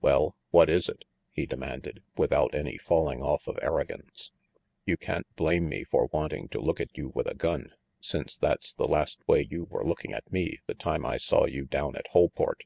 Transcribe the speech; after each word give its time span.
"Well, 0.00 0.34
what 0.50 0.68
is 0.68 0.88
it?" 0.88 1.04
he 1.30 1.46
demanded, 1.46 2.02
without 2.16 2.52
any 2.52 2.78
falling 2.78 3.22
off 3.22 3.46
of 3.46 3.60
arrogance. 3.62 4.32
"You 4.84 4.96
can't 4.96 5.32
blame 5.36 5.68
me 5.68 5.84
for 5.84 6.06
wanting 6.12 6.48
to 6.48 6.60
look 6.60 6.80
at 6.80 6.98
you 6.98 7.12
with 7.14 7.28
a 7.28 7.34
gun, 7.36 7.70
since 8.00 8.36
that's 8.36 8.74
the 8.74 8.88
last 8.88 9.20
way 9.28 9.42
you 9.48 9.66
were 9.70 9.86
looking 9.86 10.12
at 10.12 10.32
me 10.32 10.58
the 10.66 10.74
time 10.74 11.06
I 11.06 11.16
saw 11.16 11.44
you 11.46 11.64
down 11.66 11.94
at 11.94 12.08
Holport." 12.08 12.64